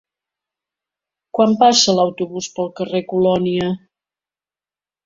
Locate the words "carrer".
2.81-3.05